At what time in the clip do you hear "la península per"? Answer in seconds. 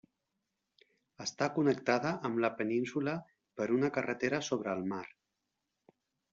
2.45-3.69